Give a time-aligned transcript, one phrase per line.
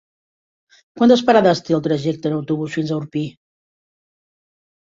[1.01, 3.25] Quantes parades té el trajecte en autobús fins a Orpí?